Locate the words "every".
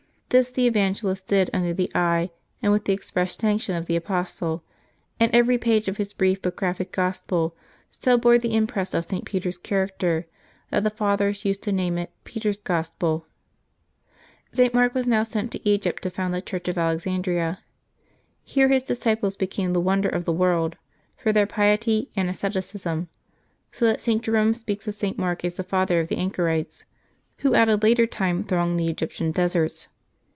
5.35-5.57